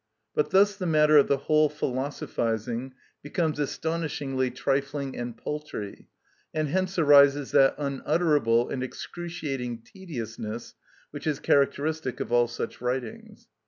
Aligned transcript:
But 0.33 0.49
thus 0.49 0.75
the 0.75 0.87
matter 0.87 1.19
of 1.19 1.27
the 1.27 1.37
whole 1.45 1.69
philosophising 1.69 2.95
becomes 3.21 3.59
astonishingly 3.59 4.49
trifling 4.49 5.15
and 5.15 5.37
paltry, 5.37 6.07
and 6.55 6.69
hence 6.69 6.97
arises 6.97 7.51
that 7.51 7.75
unutterable 7.77 8.69
and 8.69 8.81
excruciating 8.81 9.83
tediousness 9.83 10.73
which 11.11 11.27
is 11.27 11.39
characteristic 11.39 12.19
of 12.19 12.31
all 12.31 12.47
such 12.47 12.81
writings. 12.81 13.47